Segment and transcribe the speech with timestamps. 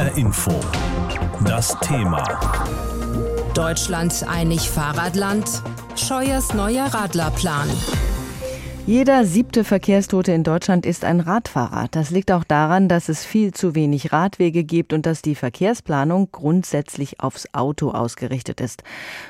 [0.00, 0.58] HR Info.
[1.44, 2.24] Das Thema.
[3.52, 5.62] Deutschland einig Fahrradland.
[5.94, 7.68] Scheuers neuer Radlerplan.
[8.90, 11.86] Jeder siebte Verkehrstote in Deutschland ist ein Radfahrer.
[11.92, 16.30] Das liegt auch daran, dass es viel zu wenig Radwege gibt und dass die Verkehrsplanung
[16.32, 18.82] grundsätzlich aufs Auto ausgerichtet ist.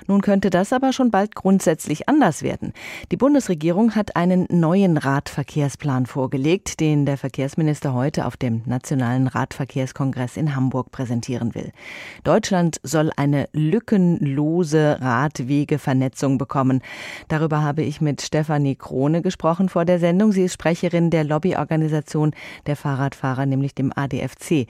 [0.06, 2.72] Nun könnte das aber schon bald grundsätzlich anders werden.
[3.12, 10.38] Die Bundesregierung hat einen neuen Radverkehrsplan vorgelegt, den der Verkehrsminister heute auf dem Nationalen Radverkehrskongress
[10.38, 11.72] in Hamburg präsentieren will.
[12.24, 16.80] Deutschland soll eine lückenlose Radwegevernetzung bekommen.
[17.28, 20.30] Darüber habe ich mit Stefanie Krone gesprochen gesprochen vor der Sendung.
[20.30, 22.32] Sie ist Sprecherin der Lobbyorganisation
[22.66, 24.68] der Fahrradfahrer, nämlich dem ADFC.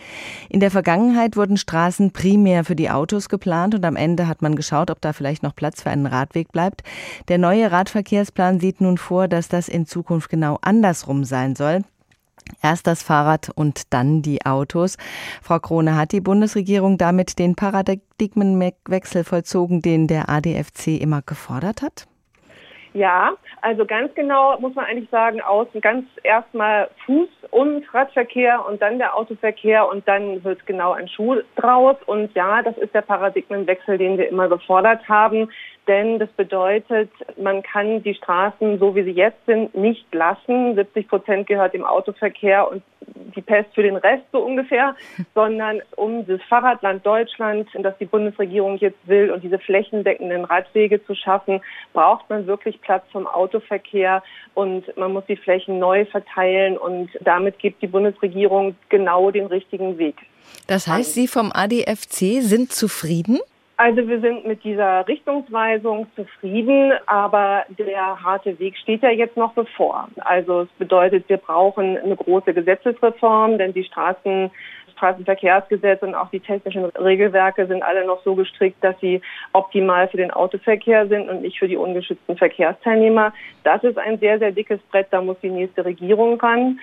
[0.49, 4.57] In der Vergangenheit wurden Straßen primär für die Autos geplant und am Ende hat man
[4.57, 6.83] geschaut, ob da vielleicht noch Platz für einen Radweg bleibt.
[7.29, 11.83] Der neue Radverkehrsplan sieht nun vor, dass das in Zukunft genau andersrum sein soll.
[12.63, 14.97] Erst das Fahrrad und dann die Autos.
[15.43, 22.10] Frau Krone, hat die Bundesregierung damit den Paradigmenwechsel vollzogen, den der ADFC immer gefordert hat?
[22.93, 28.83] Ja, also ganz genau muss man eigentlich sagen, außen ganz erstmal Fuß- und Radverkehr und
[28.83, 31.97] dann der Autoverkehr und dann wird genau ein Schuh draus.
[32.07, 35.49] Und ja, das ist der Paradigmenwechsel, den wir immer gefordert haben
[35.91, 40.77] denn das bedeutet, man kann die Straßen, so wie sie jetzt sind, nicht lassen.
[40.77, 42.83] 70 Prozent gehört dem Autoverkehr und
[43.35, 44.95] die Pest für den Rest so ungefähr,
[45.35, 51.15] sondern um das Fahrradland Deutschland, das die Bundesregierung jetzt will und diese flächendeckenden Radwege zu
[51.15, 51.61] schaffen,
[51.93, 54.23] braucht man wirklich Platz vom Autoverkehr
[54.55, 59.99] und man muss die Flächen neu verteilen und damit gibt die Bundesregierung genau den richtigen
[59.99, 60.17] Weg.
[60.67, 63.39] Das heißt, Sie vom ADFC sind zufrieden?
[63.83, 69.55] Also wir sind mit dieser Richtungsweisung zufrieden, aber der harte Weg steht ja jetzt noch
[69.55, 70.07] bevor.
[70.17, 74.51] Also es bedeutet, wir brauchen eine große Gesetzesreform, denn die Straßen
[75.01, 79.23] Straßenverkehrsgesetz und auch die technischen Regelwerke sind alle noch so gestrickt, dass sie
[79.55, 83.33] optimal für den Autoverkehr sind und nicht für die ungeschützten Verkehrsteilnehmer.
[83.65, 86.81] Das ist ein sehr, sehr dickes Brett, da muss die nächste Regierung ran.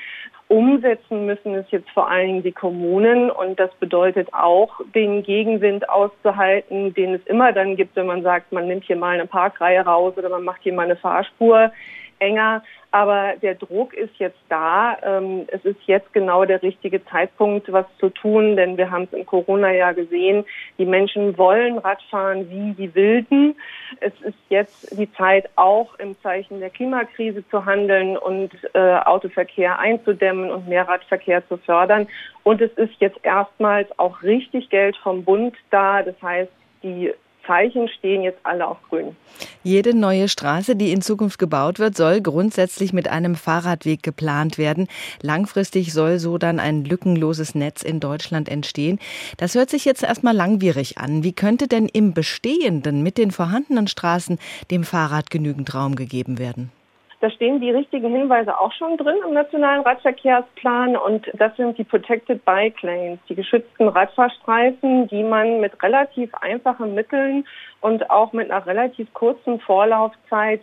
[0.50, 3.30] Umsetzen müssen es jetzt vor allen Dingen die Kommunen.
[3.30, 8.52] Und das bedeutet auch, den Gegenwind auszuhalten, den es immer dann gibt, wenn man sagt,
[8.52, 11.72] man nimmt hier mal eine Parkreihe raus oder man macht hier mal eine Fahrspur
[12.20, 12.64] enger.
[12.92, 14.98] Aber der Druck ist jetzt da.
[15.04, 19.14] Ähm, es ist jetzt genau der richtige Zeitpunkt, was zu tun, denn wir haben es
[19.14, 20.46] im Corona-Jahr gesehen.
[20.78, 23.56] Die Menschen wollen Radfahren wie die Wilden.
[24.00, 29.80] Es ist jetzt die Zeit, auch im Zeichen der Klimakrise zu handeln und äh, Autoverkehr
[29.80, 32.08] einzudämmen und mehr Radverkehr zu fördern.
[32.44, 36.04] Und es ist jetzt erstmals auch richtig Geld vom Bund da.
[36.04, 36.52] Das heißt,
[36.84, 37.14] die
[37.48, 39.16] Zeichen stehen jetzt alle auf grün.
[39.64, 44.88] Jede neue Straße, die in Zukunft gebaut wird, soll grundsätzlich mit einem Fahrradweg geplant werden.
[45.22, 49.00] Langfristig soll so dann ein lückenloses Netz in Deutschland entstehen.
[49.38, 51.24] Das hört sich jetzt erstmal langwierig an.
[51.24, 54.38] Wie könnte denn im Bestehenden mit den vorhandenen Straßen
[54.70, 56.72] dem Fahrrad genügend Raum gegeben werden?
[57.20, 61.84] Da stehen die richtigen Hinweise auch schon drin im nationalen Radverkehrsplan und das sind die
[61.84, 67.48] Protected Bike Lanes, die geschützten Radfahrstreifen, die man mit relativ einfachen Mitteln
[67.82, 70.62] und auch mit einer relativ kurzen Vorlaufzeit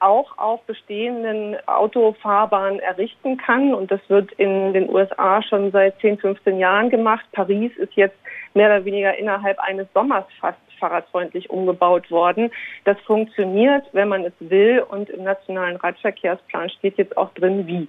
[0.00, 3.74] auch auf bestehenden Autofahrbahnen errichten kann.
[3.74, 7.24] Und das wird in den USA schon seit 10, 15 Jahren gemacht.
[7.32, 8.16] Paris ist jetzt
[8.54, 12.50] mehr oder weniger innerhalb eines Sommers fast fahrradfreundlich umgebaut worden.
[12.84, 14.84] Das funktioniert, wenn man es will.
[14.88, 17.88] Und im nationalen Radverkehrsplan steht jetzt auch drin, wie.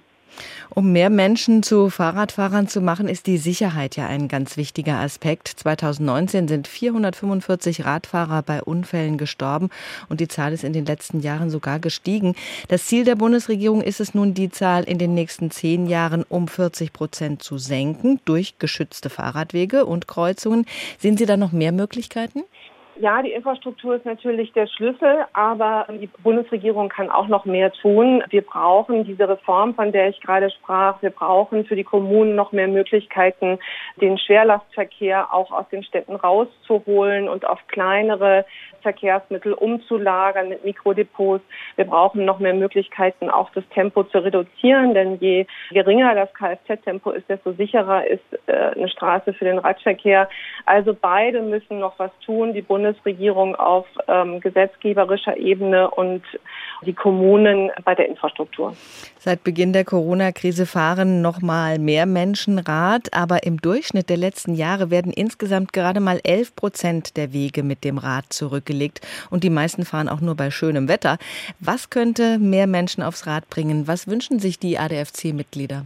[0.72, 5.48] Um mehr Menschen zu Fahrradfahrern zu machen, ist die Sicherheit ja ein ganz wichtiger Aspekt.
[5.48, 9.70] 2019 sind 445 Radfahrer bei Unfällen gestorben
[10.08, 12.34] und die Zahl ist in den letzten Jahren sogar gestiegen.
[12.68, 16.48] Das Ziel der Bundesregierung ist es nun, die Zahl in den nächsten zehn Jahren um
[16.48, 20.66] 40 Prozent zu senken durch geschützte Fahrradwege und Kreuzungen.
[20.98, 22.42] Sehen Sie da noch mehr Möglichkeiten?
[23.00, 28.22] Ja, die Infrastruktur ist natürlich der Schlüssel, aber die Bundesregierung kann auch noch mehr tun.
[28.28, 31.00] Wir brauchen diese Reform, von der ich gerade sprach.
[31.00, 33.58] Wir brauchen für die Kommunen noch mehr Möglichkeiten,
[34.02, 38.44] den Schwerlastverkehr auch aus den Städten rauszuholen und auf kleinere
[38.82, 41.44] Verkehrsmittel umzulagern mit Mikrodepots.
[41.76, 47.10] Wir brauchen noch mehr Möglichkeiten, auch das Tempo zu reduzieren, denn je geringer das Kfz-Tempo
[47.10, 50.28] ist, desto sicherer ist äh, eine Straße für den Radverkehr.
[50.66, 52.52] Also beide müssen noch was tun.
[52.52, 56.22] Die Bundes Bundesregierung auf ähm, gesetzgeberischer Ebene und
[56.82, 58.74] die Kommunen bei der Infrastruktur.
[59.18, 64.54] Seit Beginn der Corona-Krise fahren noch mal mehr Menschen Rad, aber im Durchschnitt der letzten
[64.54, 69.00] Jahre werden insgesamt gerade mal 11 Prozent der Wege mit dem Rad zurückgelegt
[69.30, 71.18] und die meisten fahren auch nur bei schönem Wetter.
[71.60, 73.86] Was könnte mehr Menschen aufs Rad bringen?
[73.86, 75.84] Was wünschen sich die ADFC-Mitglieder?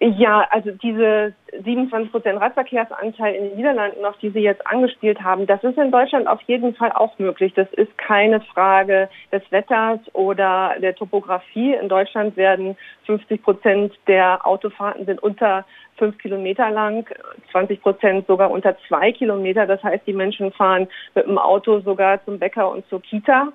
[0.00, 5.46] Ja, also diese 27 Prozent Radverkehrsanteil in den Niederlanden noch, die Sie jetzt angespielt haben,
[5.46, 7.52] das ist in Deutschland auf jeden Fall auch möglich.
[7.54, 11.74] Das ist keine Frage des Wetters oder der Topografie.
[11.74, 15.64] In Deutschland werden 50 Prozent der Autofahrten sind unter
[15.96, 17.08] fünf Kilometer lang,
[17.52, 19.66] 20 Prozent sogar unter zwei Kilometer.
[19.66, 23.52] Das heißt, die Menschen fahren mit dem Auto sogar zum Bäcker und zur Kita.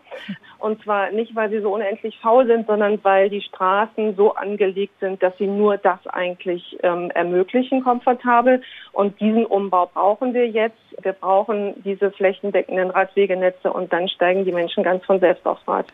[0.60, 4.94] Und zwar nicht, weil sie so unendlich faul sind, sondern weil die Straßen so angelegt
[5.00, 8.62] sind, dass sie nur das eigentlich ähm, ermöglichen, komfortabel.
[8.92, 10.78] Und diesen Umbau brauchen wir jetzt.
[11.02, 15.88] Wir brauchen diese flächendeckenden Radwegenetze und dann steigen die Menschen ganz von selbst aufs Rad.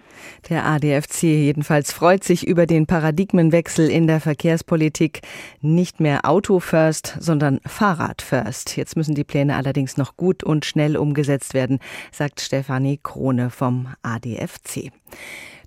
[0.50, 5.22] Der ADFC jedenfalls freut sich über den Paradigmenwechsel in der Verkehrspolitik.
[5.62, 8.76] Nicht mehr Auto first, sondern Fahrrad first.
[8.76, 11.80] Jetzt müssen die Pläne allerdings noch gut und schnell umgesetzt werden,
[12.12, 14.92] sagt Stefanie Krone vom ADFC.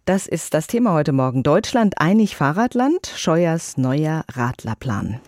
[0.09, 1.43] Das ist das Thema heute Morgen.
[1.43, 5.21] Deutschland einig Fahrradland, Scheuers neuer Radlerplan.